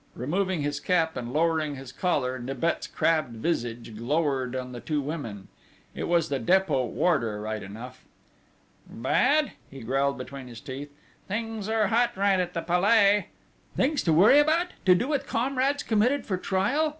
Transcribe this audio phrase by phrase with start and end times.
[0.15, 5.47] Removing his cap and lowering his collar Nibet's crabbed visage glowered on the two women:
[5.93, 8.03] it was the Dépôt warder right enough:
[8.89, 10.89] "Bad," he growled between his teeth:
[11.27, 13.27] "Things are hot right at the Palais!"
[13.75, 16.89] "Things to worry about to do with comrades committed for trial?"